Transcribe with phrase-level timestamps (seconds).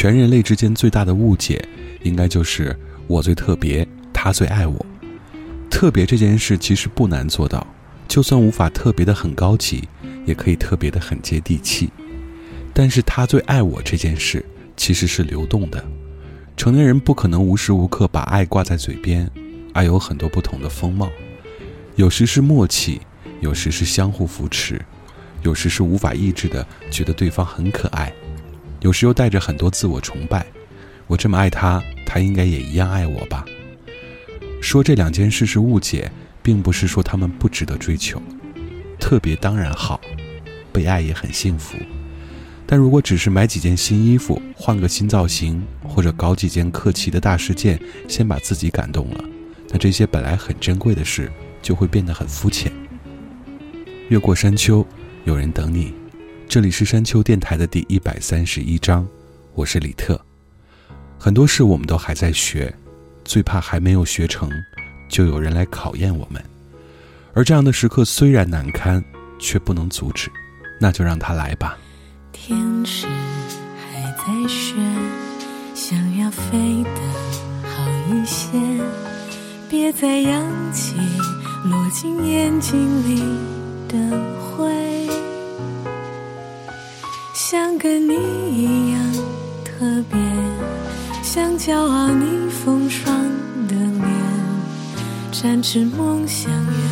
[0.00, 1.62] 全人类之间最大的误解，
[2.04, 2.74] 应该就是
[3.06, 4.86] 我最特别，他最爱我。
[5.68, 7.66] 特别这件事其实不难做到，
[8.08, 9.86] 就算无法特别的很高级，
[10.24, 11.90] 也可以特别的很接地气。
[12.72, 14.42] 但是他最爱我这件事
[14.74, 15.84] 其实是流动的，
[16.56, 19.30] 成年人不可能无时无刻把爱挂在嘴边，
[19.74, 21.10] 爱有很多不同的风貌，
[21.96, 23.02] 有时是默契，
[23.40, 24.80] 有时是相互扶持，
[25.42, 28.10] 有时是无法抑制的觉得对方很可爱。
[28.80, 30.46] 有时又带着很多自我崇拜，
[31.06, 33.44] 我这么爱他，他应该也一样爱我吧？
[34.60, 36.10] 说这两件事是误解，
[36.42, 38.20] 并不是说他们不值得追求。
[38.98, 40.00] 特别当然好，
[40.72, 41.76] 被爱也很幸福。
[42.66, 49.24] 但如果只是买几件新衣服，换个新造型，或者搞几件客气的大事件，先把自己感动了，
[49.70, 51.30] 那这些本来很珍贵的事
[51.60, 52.72] 就会变得很肤浅。
[54.08, 54.86] 越过山丘，
[55.24, 55.92] 有人等你。
[56.50, 59.06] 这里是山丘电台的第一百三十一章，
[59.54, 60.20] 我是李特。
[61.16, 62.74] 很多事我们都还在学，
[63.24, 64.50] 最怕还没有学成，
[65.08, 66.42] 就有人来考验我们。
[67.34, 69.00] 而这样的时刻虽然难堪，
[69.38, 70.28] 却不能阻止，
[70.80, 71.78] 那就让他来吧。
[72.32, 74.74] 天使还在学，
[75.72, 77.00] 想要飞得
[77.62, 78.58] 好一些，
[79.68, 80.96] 别再扬起
[81.66, 83.22] 落进眼睛里
[83.86, 83.96] 的
[84.40, 84.89] 灰。
[87.42, 88.12] 像跟你
[88.54, 89.00] 一样
[89.64, 90.20] 特别，
[91.22, 93.16] 想骄傲你风霜
[93.66, 94.04] 的脸，
[95.32, 96.89] 展翅梦想远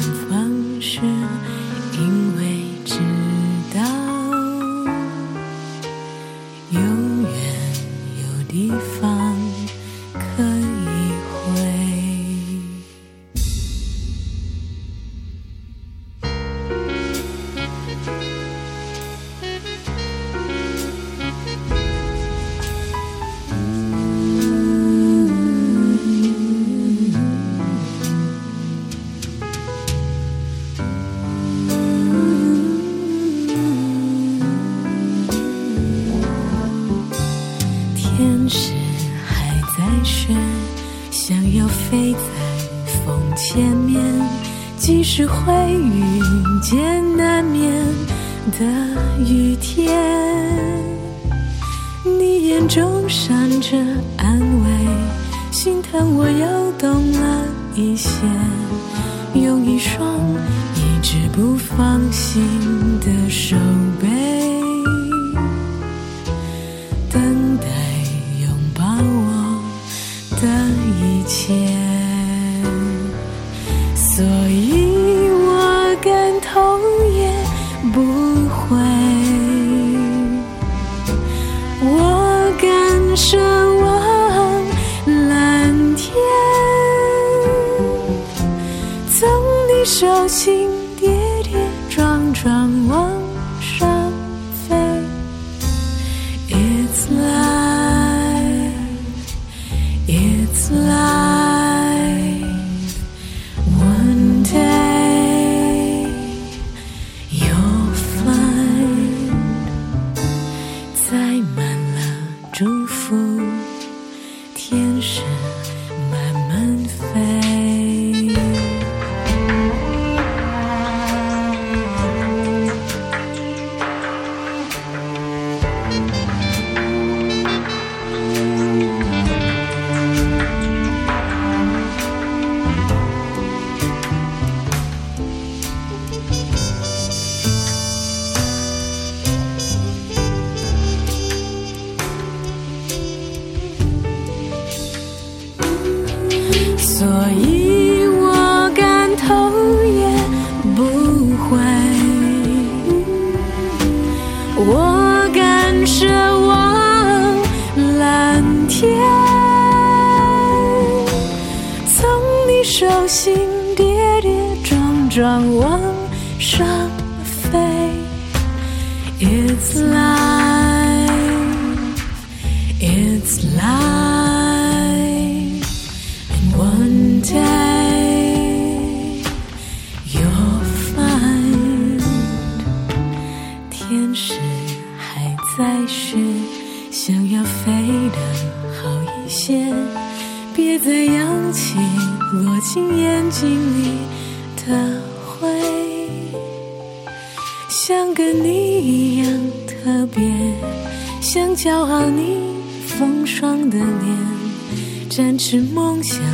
[201.69, 202.38] 骄傲你
[202.87, 205.11] 风霜的脸。
[205.11, 206.25] 展翅梦想远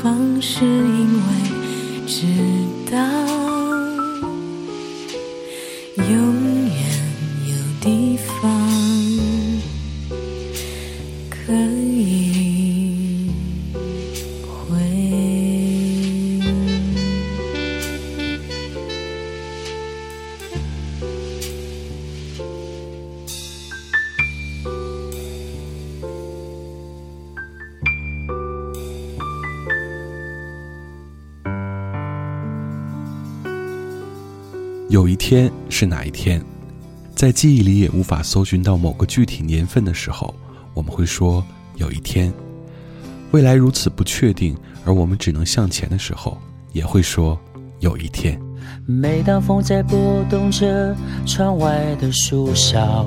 [0.00, 1.28] 方，是因为
[2.06, 2.24] 知
[2.88, 2.96] 道
[35.18, 36.40] 天是哪一天，
[37.14, 40.32] 在记忆里也无法搜寻到某个具体年份的时候，
[40.72, 41.44] 我们会说
[41.76, 42.32] 有一天。
[43.32, 46.38] 未来如此不确定，而我们只能向前的时候，
[46.72, 47.38] 也会说
[47.80, 48.40] 有一天。
[48.86, 53.04] 每当风在拨动着窗外的树梢，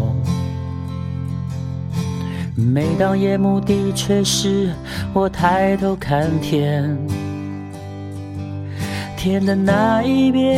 [2.56, 4.72] 每当夜幕低垂时，
[5.14, 6.96] 我抬头看天，
[9.24, 10.50] 天的那一边，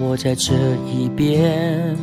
[0.00, 0.52] 我在这
[0.84, 1.96] 一边。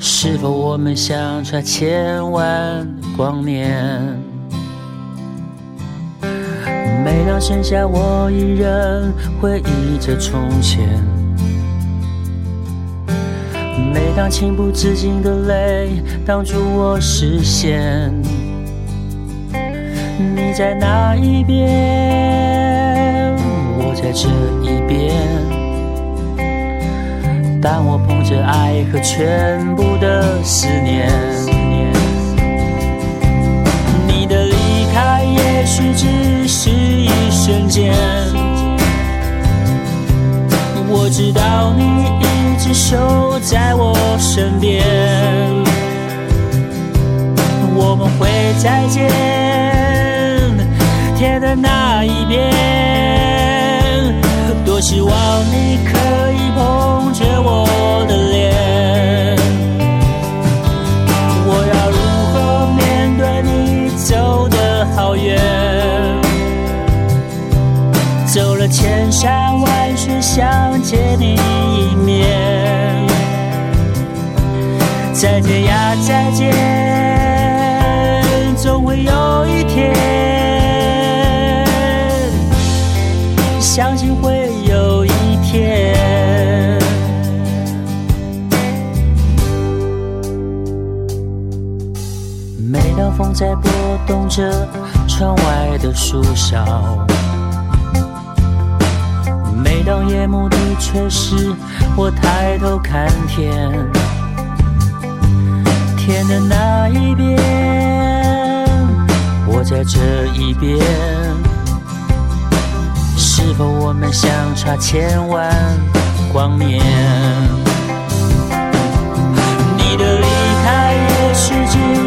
[0.00, 2.84] 是否我们相差千万
[3.16, 3.80] 光年？
[7.04, 10.80] 每当剩下我一人回忆着从前，
[13.94, 18.12] 每当情不自禁的泪挡住我视线，
[20.18, 22.79] 你在哪一边？
[23.90, 24.28] 我在这
[24.62, 25.10] 一边。
[27.60, 31.10] 但我捧着爱和全部的思念。
[34.06, 34.54] 你的离
[34.94, 37.92] 开也许只是一瞬间，
[40.88, 41.82] 我知道你
[42.20, 44.84] 一直守在我身边，
[47.74, 48.28] 我们会
[48.62, 49.10] 再见，
[51.16, 53.59] 天的那一边。
[54.80, 55.12] 多希望
[55.52, 55.92] 你可
[56.32, 59.36] 以捧着我的脸，
[61.46, 61.98] 我要如
[62.32, 65.38] 何面对你走的好远？
[68.26, 73.06] 走了千山万水想见你一面，
[75.12, 76.54] 再见呀再见，
[92.72, 93.68] 每当风在拨
[94.06, 94.68] 动着
[95.08, 97.04] 窗外的树梢，
[99.60, 101.52] 每当夜幕低垂时，
[101.96, 103.50] 我抬头看天，
[105.96, 107.36] 天的那一边，
[109.48, 110.78] 我在这一边。
[113.16, 115.52] 是否我们相差千万
[116.32, 116.80] 光年？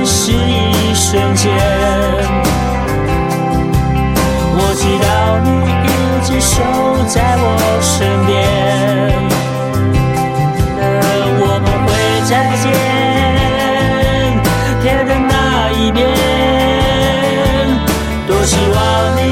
[0.05, 1.51] 是一瞬间，
[4.55, 5.47] 我知道你
[5.87, 5.89] 一
[6.25, 6.53] 直守
[7.07, 7.45] 在我
[7.81, 8.31] 身边，
[11.39, 11.89] 我们会
[12.29, 12.31] 再
[12.61, 12.65] 见。
[14.81, 15.31] 天的那
[15.71, 16.01] 一边，
[18.27, 18.77] 多希望
[19.17, 19.22] 你。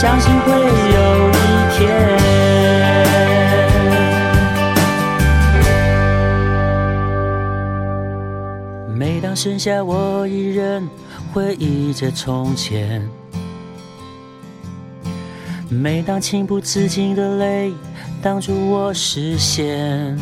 [0.00, 1.32] 相信会有一
[1.76, 1.78] 天。
[8.96, 10.88] 每当剩下我一人，
[11.34, 13.06] 回忆着从前。
[15.68, 17.70] 每当情不自禁的泪
[18.22, 20.18] 挡住我视线，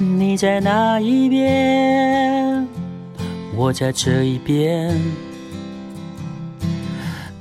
[0.00, 2.66] 你在那一边，
[3.54, 4.92] 我在这一边。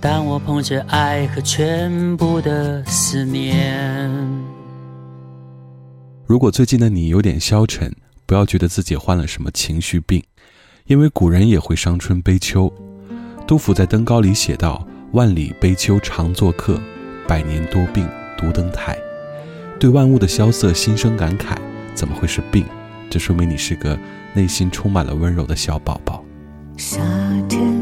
[0.08, 4.08] 但我捧着爱和全部的思念。
[6.28, 7.92] 如果最近的你有点消沉，
[8.28, 10.24] 不要觉得自己患了什么情绪病，
[10.86, 12.72] 因为古人也会伤春悲秋。
[13.48, 16.80] 杜甫在登高里写道：万里悲秋常作客，
[17.28, 18.08] 百年多病
[18.38, 18.96] 独登台。
[19.80, 21.58] 对万物的萧瑟心生感慨，
[21.96, 22.64] 怎么会是病？
[23.10, 23.98] 这说明你是个
[24.36, 26.24] 内心充满了温柔的小宝宝。
[26.78, 27.02] 夏
[27.50, 27.75] 天。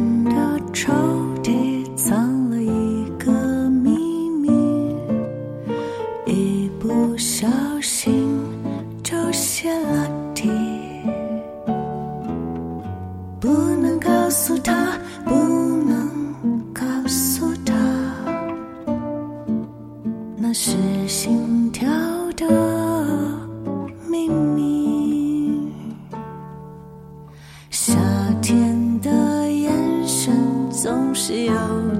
[31.14, 31.54] 总是有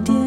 [0.04, 0.23] 点。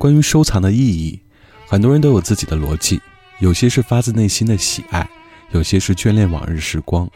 [0.00, 1.20] 关于收藏的意义，
[1.68, 2.98] 很多人都有自己的逻辑，
[3.38, 5.06] 有些是发自内心的喜爱，
[5.50, 7.06] 有些是眷恋往日时光，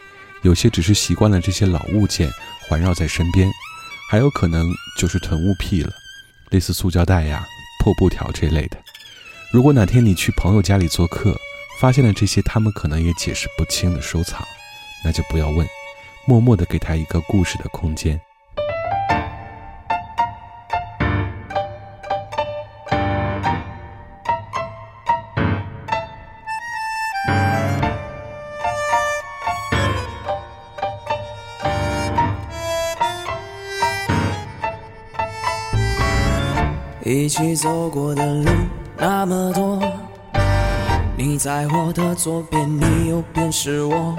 [0.43, 2.31] 有些只是习惯了这些老物件
[2.69, 3.51] 环绕在身边，
[4.11, 5.91] 还有可能就是囤物癖了，
[6.51, 7.43] 类似塑胶袋呀、
[7.83, 8.77] 破布条这类的。
[9.51, 11.35] 如果哪天你去朋友家里做客，
[11.81, 14.47] 发现了这些他们可能也解释不清的收藏，
[15.03, 15.67] 那就不要问，
[16.27, 18.21] 默默地给他一个故事的空间。
[37.25, 38.51] 一起走过的路
[38.99, 39.81] 那么多，
[41.17, 44.15] 你在我的左边，你右边是我。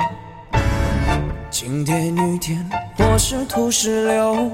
[1.51, 4.49] 晴天雨天，或是土石流，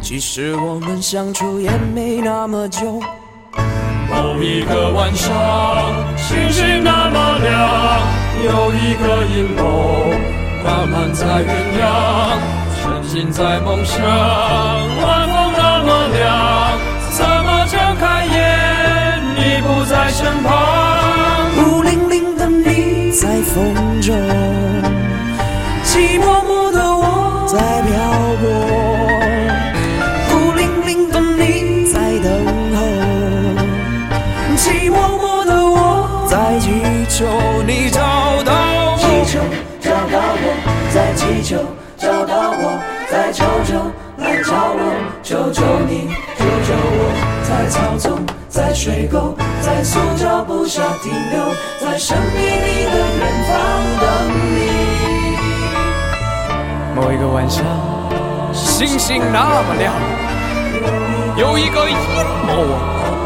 [0.00, 3.02] 其实我们相处也没那么久。
[4.08, 8.00] 某一个晚上，星星那么亮，
[8.46, 10.06] 有一个阴谋
[10.64, 12.38] 慢慢在酝酿，
[12.80, 14.00] 沉浸在梦想，
[20.16, 20.50] 身旁？
[21.56, 24.16] 孤零零的你在风中，
[25.84, 27.92] 寂寞寞的我在漂
[28.40, 28.42] 泊。
[30.30, 32.32] 孤零零的你在等
[32.74, 32.78] 候，
[34.56, 35.76] 寂寞寞的我
[36.30, 36.64] 在祈
[37.10, 37.26] 求
[37.66, 38.00] 你找
[38.42, 38.96] 到我。
[38.96, 39.38] 祈求
[39.82, 40.44] 找到我，
[40.94, 41.58] 在祈求
[41.98, 44.80] 找到我，在求求来找我，
[45.22, 46.08] 求求你。
[46.66, 47.00] 救我，
[47.46, 48.15] 在草丛，在
[48.76, 51.48] 水沟，在塑胶布下停留，
[51.80, 53.56] 在神秘里的远方
[54.00, 54.06] 等
[54.54, 54.58] 你。
[56.94, 57.64] 某一个晚上，
[58.52, 59.94] 星星那么亮，
[61.38, 61.96] 有一个阴
[62.46, 62.52] 谋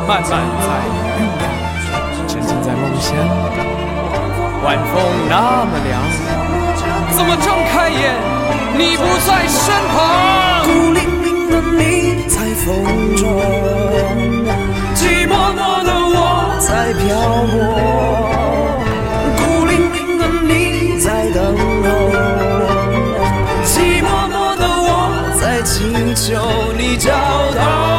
[0.07, 1.43] 慢慢在酝酿，
[2.29, 3.13] 沉浸在梦乡。
[4.63, 6.01] 晚风那么凉，
[7.11, 8.15] 怎么睁开眼，
[8.79, 9.99] 你不在身旁？
[10.65, 11.85] 孤零零的你。
[12.29, 12.69] 在风
[13.17, 13.23] 中，
[16.61, 17.57] 在漂泊，
[19.39, 21.89] 孤零零的你在等候，
[23.65, 24.89] 寂寞寞的我
[25.41, 26.29] 在祈求
[26.77, 27.11] 你找
[27.57, 27.90] 到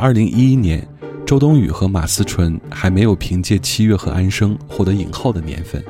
[0.00, 0.86] 二零一一年，
[1.26, 5.82] 周冬雨和马思纯还没有凭借《七月》和《安生》获得影后的年份，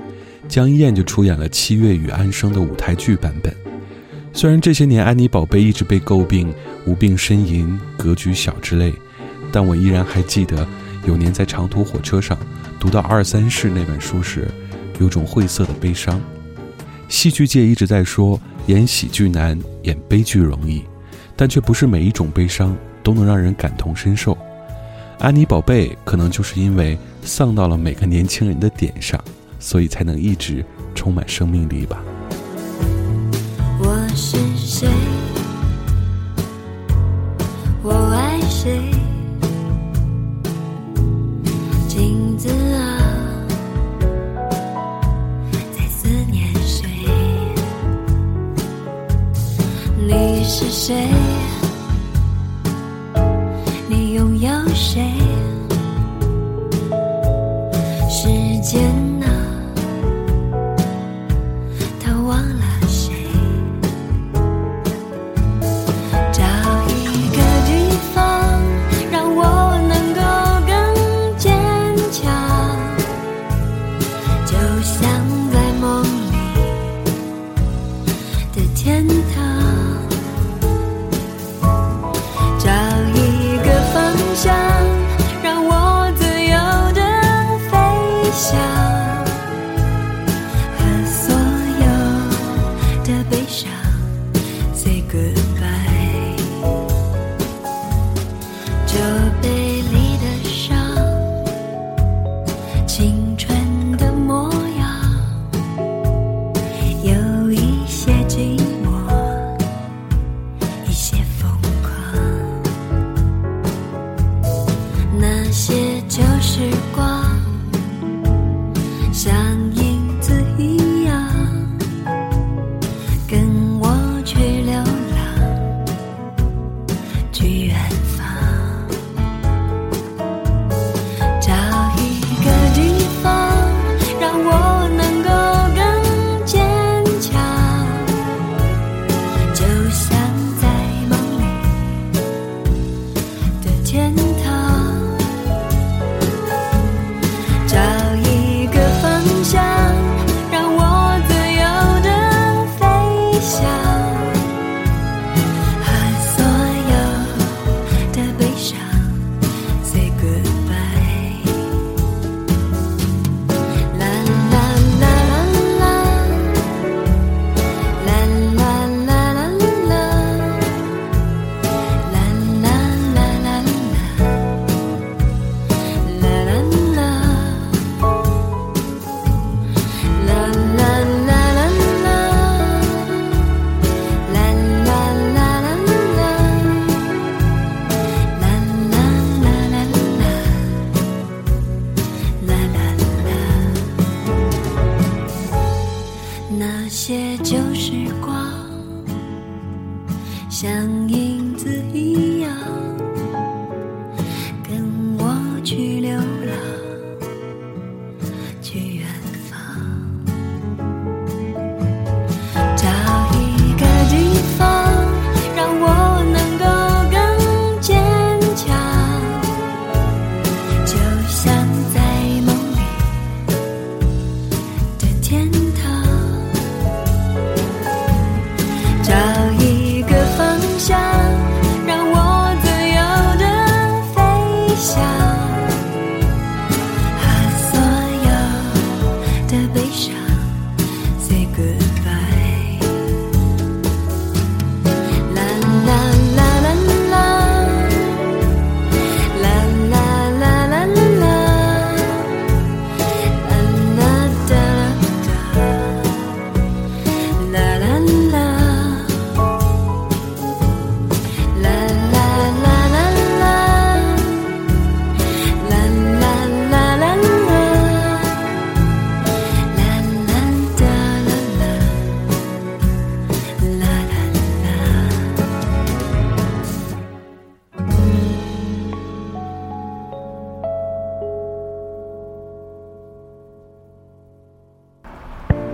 [0.49, 3.55] 江一燕就出演了《七月与安生》的舞台剧版本。
[4.33, 6.51] 虽然这些年安妮宝贝一直被诟病
[6.87, 8.95] 无病呻吟、格局小之类，
[9.53, 10.67] 但我依然还记得
[11.07, 12.39] 有年在长途火车上
[12.81, 14.49] 读到《二三世》那本书时，
[15.01, 16.19] 有种晦涩的悲伤。
[17.11, 20.83] 戏剧界一直在说演喜剧难，演悲剧容易，
[21.37, 22.75] 但却不是每一种悲伤。
[23.09, 24.37] 都能让人感同身受。
[25.19, 29.19] 安妮宝贝可能就是因为丧到了每个年轻人的点上，
[29.59, 30.63] 所以才能一直
[30.95, 32.03] 充满生命力吧。
[33.81, 34.87] 我是谁？
[37.83, 38.79] 我爱谁？
[41.89, 43.01] 镜子啊，
[45.73, 46.87] 在思念谁？
[49.97, 51.09] 你是谁？
[54.41, 55.03] 有谁？
[58.09, 58.29] 时
[58.63, 59.18] 间
[94.75, 96.37] say goodbye.
[98.87, 99.58] 这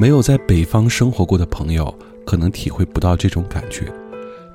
[0.00, 3.92] 没有在北方生活过的朋友，可能体会不到这种感觉。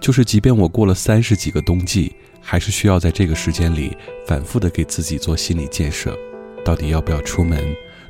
[0.02, 6.18] 就是即便我过了三十几个冬季，还是需要在这个时间里反复的给自己做心理建设：
[6.66, 7.64] 到底要不要出门？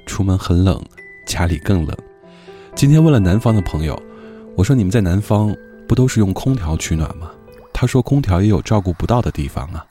[0.06, 0.82] 出门很冷，
[1.26, 1.94] 家里更冷。
[2.74, 4.02] 今天问了南方的朋友，
[4.56, 5.54] 我说你们在南方
[5.90, 7.30] 不都是用空调取暖吗？
[7.74, 9.86] 他说空调也有照顾不到的地方啊。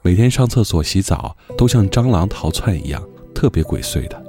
[0.00, 4.24] 每天上厕所、洗澡都像蟑螂逃窜一样，特别鬼祟的。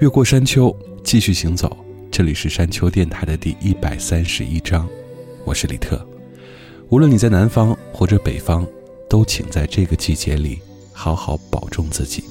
[0.00, 0.76] 越过山丘。
[1.04, 1.76] 继续行走，
[2.10, 4.88] 这里是山丘电台的第一百三十一章，
[5.44, 6.00] 我是李特。
[6.88, 8.66] 无论你在南方或者北方，
[9.10, 10.58] 都请在这个季节里
[10.92, 12.24] 好好保重自己。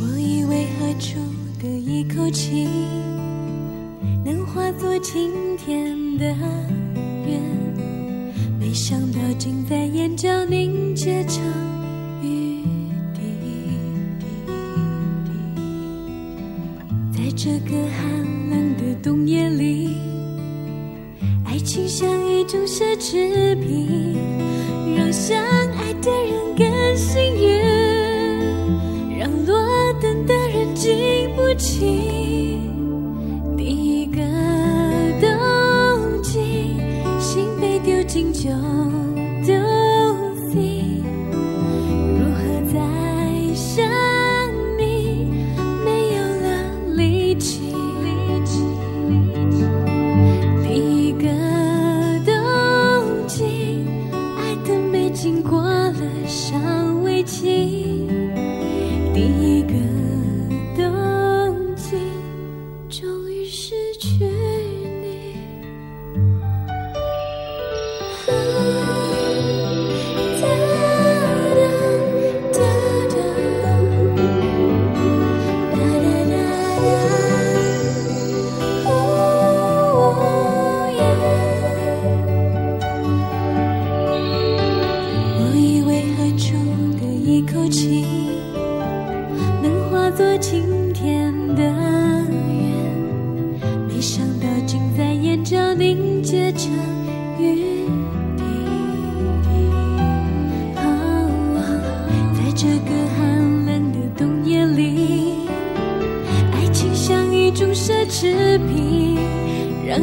[0.00, 1.18] 我以为喝出
[1.60, 2.66] 的一口气，
[4.24, 6.24] 能化作晴天的
[7.26, 7.40] 云，
[8.58, 11.42] 没想到竟在眼角凝结成
[12.22, 12.64] 雨。
[17.34, 19.96] 这个寒冷的冬夜里，
[21.46, 24.16] 爱情像一种奢侈品，
[24.96, 27.58] 让相爱的人更幸运，
[29.18, 29.56] 让落
[30.00, 32.21] 单的人经不起。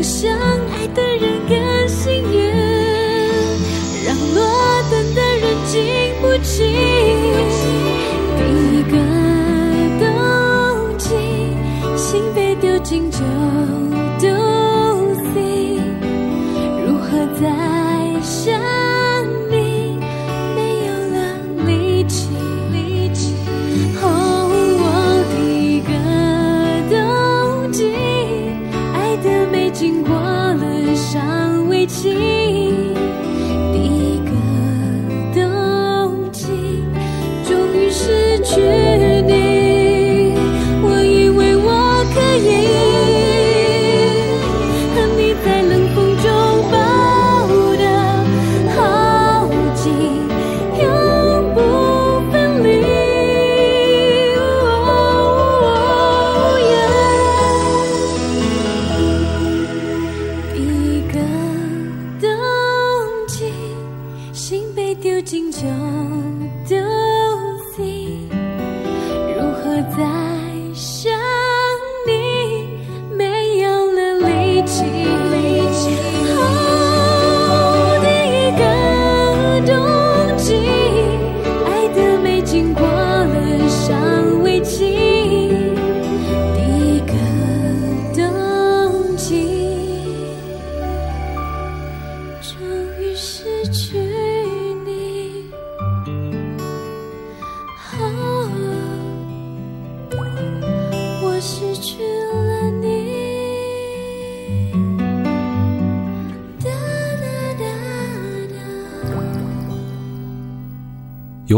[0.01, 0.31] 相
[0.71, 1.38] 爱的人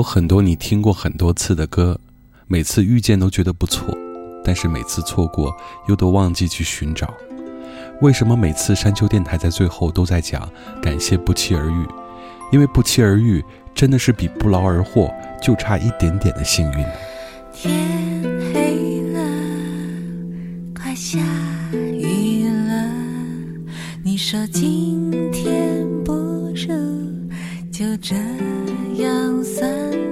[0.02, 2.00] 有很多你听过很多次的歌，
[2.48, 3.96] 每次遇见都觉得不错，
[4.44, 5.56] 但是每次错过
[5.88, 7.14] 又都忘记去寻找。
[8.02, 11.86] 为什么每次山丘电台在最后都在讲感谢不期而遇？
[12.52, 15.08] 因为不期而遇真的是比不劳而获
[15.40, 16.84] 就差一点点的幸运。
[17.54, 19.22] 天黑了，
[20.74, 21.20] 快下
[21.72, 22.92] 雨了。
[24.04, 26.52] 你说今天不如
[27.72, 28.16] 就这
[29.62, 30.11] 三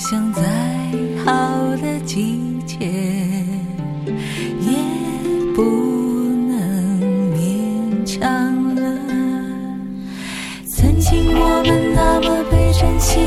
[0.00, 0.42] 想再
[1.22, 2.78] 好的季节
[4.58, 4.72] 也
[5.54, 5.62] 不
[6.48, 6.98] 能
[7.36, 8.80] 勉强了。
[10.74, 13.20] 曾经我们那么被珍惜，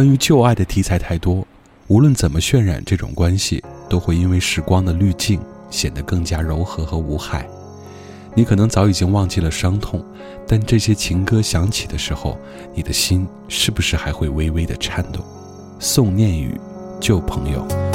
[0.00, 1.46] 关于旧爱的题材太多，
[1.88, 5.38] 无论怎么渲染这种关系，都会因为时光的滤镜
[5.68, 7.46] 显得更加柔和和无害。
[8.34, 10.02] 你可能早已经忘记了伤痛，
[10.48, 12.38] 但这些情歌响起的时候，
[12.74, 15.20] 你的心是不是还会微微的颤抖？
[15.78, 16.58] 宋念宇，
[16.98, 17.89] 旧朋友。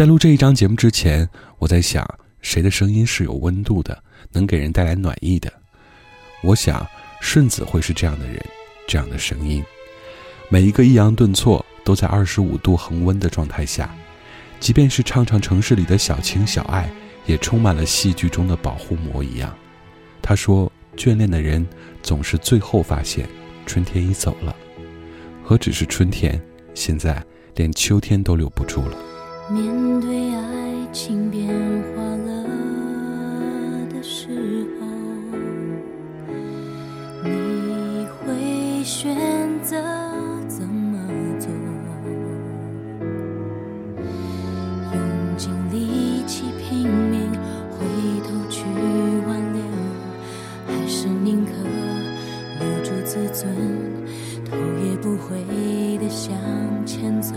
[0.00, 1.28] 在录这一章节目之前，
[1.58, 2.02] 我在想，
[2.40, 5.52] 谁的声音是有温度的，能给人带来暖意的？
[6.42, 6.86] 我想，
[7.20, 8.42] 顺子会是这样的人，
[8.88, 9.62] 这样的声音。
[10.48, 13.94] 每一个抑扬顿挫都在二十五度恒温的状态下，
[14.58, 16.90] 即便是唱唱城市里的小情小爱，
[17.26, 19.54] 也充满了戏剧中的保护膜一样。
[20.22, 21.68] 他说：“眷恋的人
[22.02, 23.28] 总是最后发现，
[23.66, 24.56] 春天已走了。
[25.44, 26.40] 何止是春天，
[26.72, 27.22] 现在
[27.54, 28.96] 连秋天都留不住了。”
[29.52, 32.44] 面对爱情变化了
[33.92, 34.28] 的时
[34.78, 34.86] 候，
[37.24, 39.12] 你会选
[39.60, 39.76] 择
[40.46, 40.96] 怎么
[41.40, 41.50] 做？
[44.94, 47.28] 用尽力气拼命
[47.72, 47.84] 回
[48.22, 48.64] 头去
[49.26, 49.60] 挽留，
[50.68, 51.50] 还是宁可
[52.60, 53.52] 留住自尊，
[54.44, 55.40] 头也不回
[55.98, 56.32] 的向
[56.86, 57.34] 前走？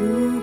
[0.00, 0.37] 如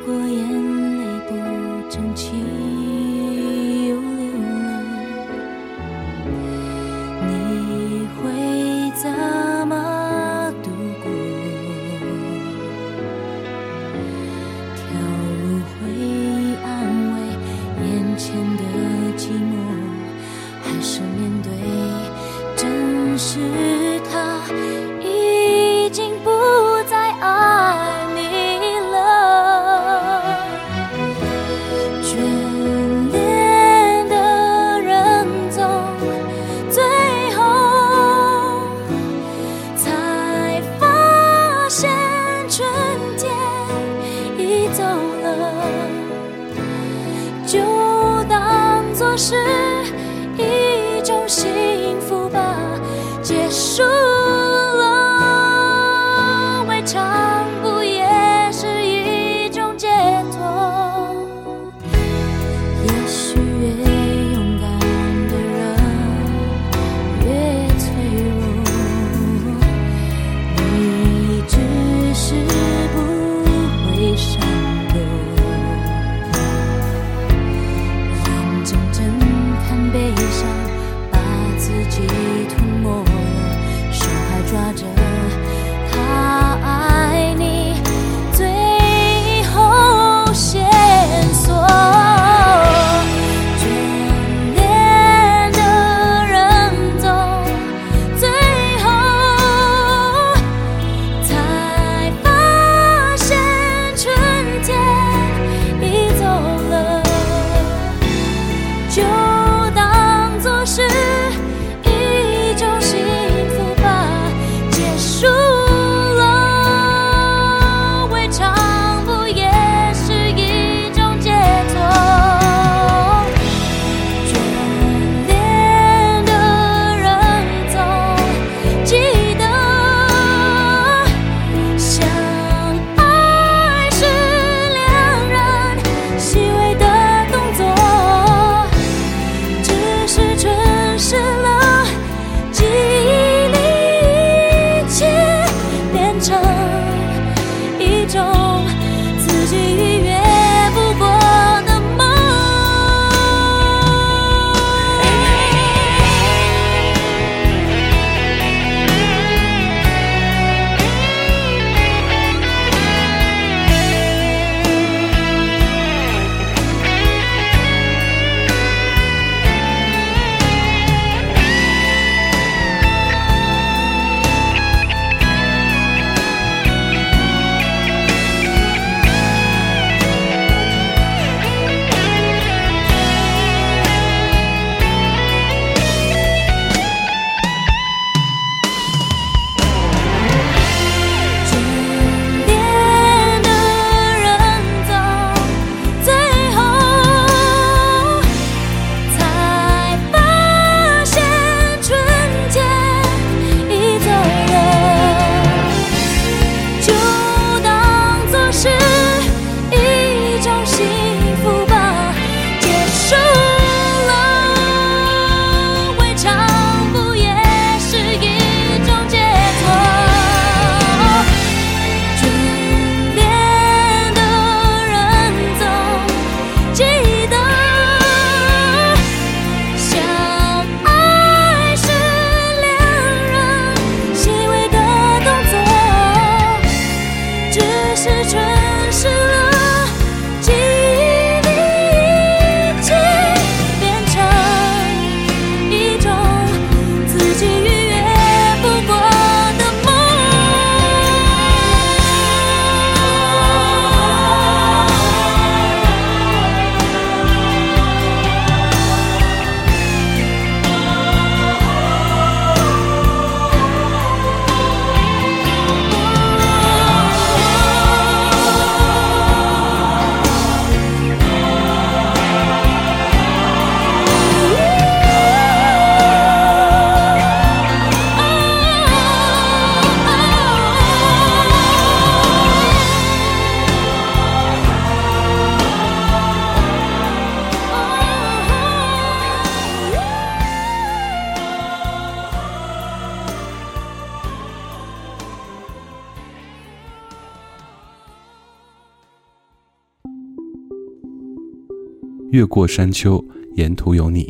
[302.36, 303.24] 越过山丘，
[303.56, 304.30] 沿途有你。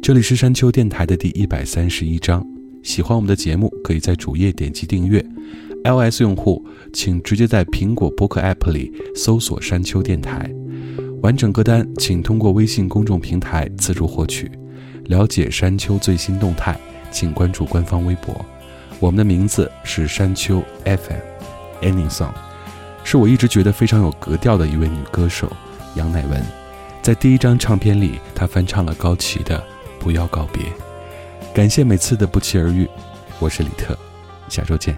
[0.00, 2.42] 这里是山丘电台的第一百三十一章。
[2.82, 5.22] 喜欢我们的节目，可以在主页点击订阅。
[5.84, 10.50] iOS 用户请直接在苹果播客 App 里搜索“山丘电台”。
[11.20, 14.50] 完整歌单请通过微信公众平台自助获取。
[15.04, 16.74] 了解山丘最新动态，
[17.12, 18.42] 请关注官方微博。
[18.98, 22.32] 我们的名字是山丘 FM，Any Song，
[23.04, 25.52] 是我一直觉得非常有格调的一位女歌手
[25.94, 26.42] 杨乃文。
[27.04, 29.58] 在第一张唱片里，他翻唱了高旗的
[30.02, 30.62] 《不要告别》。
[31.54, 32.88] 感谢每次的不期而遇，
[33.38, 33.94] 我是李特，
[34.48, 34.96] 下周见。